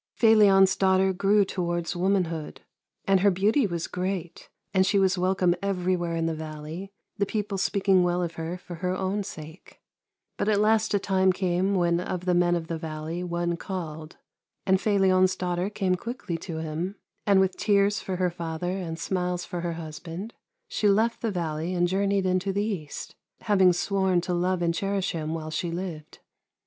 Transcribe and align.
Felion's 0.15 0.75
daughter 0.75 1.13
grew 1.13 1.45
towards 1.45 1.95
womanhood, 1.95 2.61
and 3.05 3.19
her 3.19 3.29
beauty 3.29 3.67
was 3.67 3.85
great, 3.85 4.49
and 4.73 4.83
she 4.83 4.97
was 4.97 5.15
welcome 5.15 5.53
everywhere 5.61 6.15
in 6.15 6.25
the 6.25 6.33
valley, 6.33 6.91
the 7.19 7.25
people 7.27 7.55
speaking 7.55 8.01
well 8.01 8.23
of 8.23 8.33
her 8.33 8.57
for 8.57 8.77
her 8.77 8.97
own 8.97 9.21
sake. 9.23 9.79
But 10.37 10.49
at 10.49 10.59
last 10.59 10.95
a 10.95 10.99
time 10.99 11.31
came 11.31 11.75
when 11.75 11.99
of 11.99 12.25
the 12.25 12.33
men 12.33 12.55
of 12.55 12.65
the 12.65 12.79
valley 12.79 13.23
one 13.23 13.57
called, 13.57 14.17
and 14.65 14.81
Felion's 14.81 15.35
daughter 15.35 15.69
came 15.69 15.93
quickly 15.93 16.35
to 16.39 16.57
him, 16.57 16.95
and 17.27 17.39
with 17.39 17.55
tears 17.55 17.99
for 18.01 18.15
her 18.15 18.31
father 18.31 18.71
and 18.75 18.97
smiles 18.97 19.45
for 19.45 19.61
her 19.61 19.73
husband, 19.73 20.33
she 20.67 20.89
left 20.89 21.21
the 21.21 21.29
valley 21.29 21.75
and 21.75 21.87
journeyed 21.87 22.25
into 22.25 22.51
338 22.51 22.53
THE 22.55 22.73
LANE 22.73 22.81
THAT 22.81 22.89
HAD 22.89 22.89
NO 22.89 22.89
TURNING 22.89 22.89
the 22.89 22.89
east, 22.91 23.15
having 23.41 23.73
sworn 23.73 24.21
to 24.21 24.33
love 24.33 24.63
and 24.63 24.73
cherish 24.73 25.11
him 25.11 25.29
v^^hile 25.33 25.53
she 25.53 25.69
lived. 25.69 26.17